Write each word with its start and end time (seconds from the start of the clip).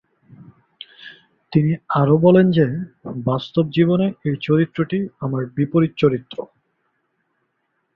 তিনি 1.53 1.71
আরও 1.93 2.17
বলেন 2.17 2.51
যে, 2.51 2.65
"বাস্তব 3.25 3.65
জীবনে 3.69 4.07
এই 4.25 4.35
চরিত্রটি 4.41 4.97
আমার 5.19 5.45
বিপরীত 5.55 5.93
চরিত্র"। 5.97 6.37